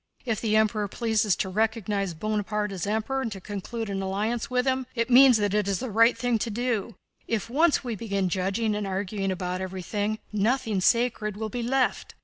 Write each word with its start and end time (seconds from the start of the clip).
If 0.25 0.41
the 0.41 0.55
Emperor 0.55 0.87
pleases 0.87 1.35
to 1.35 1.47
recognize 1.49 2.15
Bonaparte 2.15 2.71
as 2.71 2.87
Emperor 2.87 3.21
and 3.21 3.31
to 3.33 3.39
conclude 3.39 3.87
an 3.87 4.01
alliance 4.01 4.49
with 4.49 4.65
him, 4.65 4.87
it 4.95 5.11
means 5.11 5.37
that 5.37 5.51
that 5.51 5.67
is 5.67 5.77
the 5.77 5.91
right 5.91 6.17
thing 6.17 6.39
to 6.39 6.49
do. 6.49 6.95
If 7.27 7.51
once 7.51 7.83
we 7.83 7.95
begin 7.95 8.27
judging 8.27 8.73
and 8.73 8.87
arguing 8.87 9.31
about 9.31 9.61
everything, 9.61 10.17
nothing 10.33 10.81
sacred 10.81 11.37
will 11.37 11.49
be 11.49 11.61
left! 11.61 12.15